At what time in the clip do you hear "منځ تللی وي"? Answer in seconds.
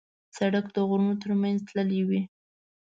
1.41-2.21